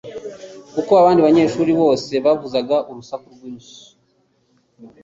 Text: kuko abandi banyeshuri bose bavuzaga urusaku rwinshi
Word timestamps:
kuko 0.73 0.91
abandi 1.01 1.19
banyeshuri 1.27 1.71
bose 1.81 2.13
bavuzaga 2.25 2.75
urusaku 2.89 3.27
rwinshi 3.35 3.75